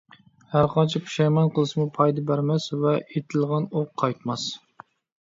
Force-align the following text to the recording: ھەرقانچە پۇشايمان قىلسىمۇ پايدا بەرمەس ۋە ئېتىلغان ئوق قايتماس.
ھەرقانچە 0.53 1.01
پۇشايمان 1.03 1.51
قىلسىمۇ 1.59 1.87
پايدا 1.99 2.25
بەرمەس 2.33 2.69
ۋە 2.87 2.97
ئېتىلغان 3.05 3.71
ئوق 3.71 3.97
قايتماس. 4.05 4.53